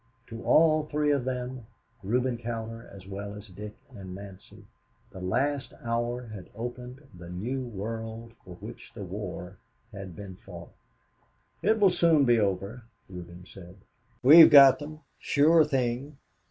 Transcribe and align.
To 0.29 0.41
all 0.43 0.87
three 0.89 1.11
of 1.11 1.25
them, 1.25 1.67
Reuben 2.01 2.35
Cowder 2.35 2.89
as 2.91 3.05
well 3.05 3.35
as 3.35 3.47
Dick 3.49 3.75
and 3.95 4.15
Nancy, 4.15 4.65
the 5.11 5.21
last 5.21 5.73
hour 5.83 6.25
had 6.25 6.49
opened 6.55 7.07
the 7.13 7.29
new 7.29 7.67
world 7.67 8.33
for 8.43 8.55
which 8.55 8.91
the 8.95 9.03
war 9.03 9.59
had 9.91 10.15
been 10.15 10.37
fought. 10.37 10.71
"It 11.61 11.79
will 11.79 11.91
soon 11.91 12.25
be 12.25 12.39
over," 12.39 12.85
Reuben 13.07 13.45
said. 13.45 13.75
"We've 14.23 14.49
got 14.49 14.79
them, 14.79 15.01
sure 15.19 15.63
thing. 15.63 16.17